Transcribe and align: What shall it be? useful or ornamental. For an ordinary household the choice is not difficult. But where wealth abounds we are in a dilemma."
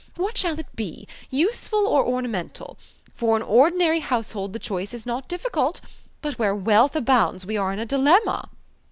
What 0.15 0.35
shall 0.35 0.57
it 0.57 0.75
be? 0.75 1.07
useful 1.29 1.85
or 1.85 2.03
ornamental. 2.03 2.75
For 3.13 3.37
an 3.37 3.43
ordinary 3.43 3.99
household 3.99 4.51
the 4.51 4.57
choice 4.57 4.95
is 4.95 5.05
not 5.05 5.27
difficult. 5.29 5.79
But 6.23 6.39
where 6.39 6.55
wealth 6.55 6.95
abounds 6.95 7.45
we 7.45 7.55
are 7.55 7.71
in 7.71 7.77
a 7.77 7.85
dilemma." 7.85 8.49